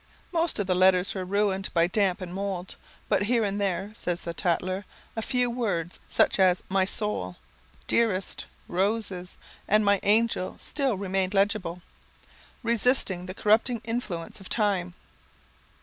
Most 0.31 0.57
of 0.57 0.65
the 0.65 0.73
letters 0.73 1.13
were 1.13 1.23
ruined 1.23 1.71
by 1.75 1.85
damp 1.85 2.21
and 2.21 2.33
mould, 2.33 2.75
but 3.07 3.21
"here 3.25 3.43
and 3.43 3.61
there," 3.61 3.91
says 3.93 4.21
the 4.21 4.33
Tatler, 4.33 4.83
"a 5.15 5.21
few 5.21 5.47
words 5.47 5.99
such 6.09 6.39
as 6.39 6.63
'my 6.69 6.85
soul,' 6.85 7.35
'dearest,' 7.85 8.47
'roses,' 8.67 9.37
and 9.67 9.85
'my 9.85 9.99
angel,' 10.01 10.57
still 10.59 10.97
remained 10.97 11.35
legible, 11.35 11.83
resisting 12.63 13.27
the 13.27 13.35
corrupting 13.35 13.79
influence 13.85 14.39
of 14.39 14.49
Time." 14.49 14.95